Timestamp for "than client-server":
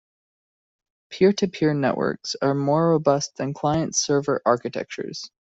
3.35-4.41